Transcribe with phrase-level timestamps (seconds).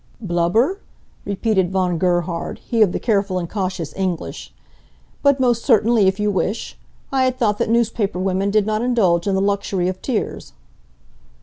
[0.19, 0.79] "Blubber?"
[1.25, 4.51] repeated Von Gerhard, he of the careful and cautious English.
[5.21, 6.75] "But most certainly, if you wish.
[7.11, 10.53] I had thought that newspaper women did not indulge in the luxury of tears."